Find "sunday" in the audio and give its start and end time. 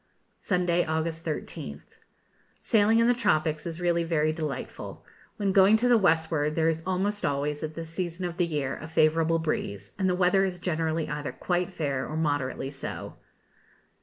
0.39-0.83